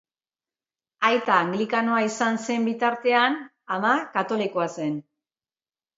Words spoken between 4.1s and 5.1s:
katolikoa zen.